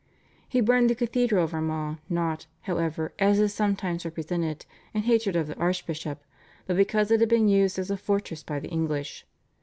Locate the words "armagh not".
1.53-2.47